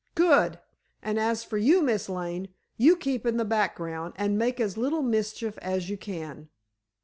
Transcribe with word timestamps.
"Good! 0.15 0.57
And 1.03 1.19
as 1.19 1.43
for 1.43 1.59
you, 1.59 1.83
Miss 1.83 2.09
Lane, 2.09 2.47
you 2.75 2.95
keep 2.95 3.23
in 3.23 3.37
the 3.37 3.45
background, 3.45 4.13
and 4.15 4.35
make 4.35 4.59
as 4.59 4.75
little 4.75 5.03
mischief 5.03 5.59
as 5.59 5.91
you 5.91 5.95
can." 5.99 6.49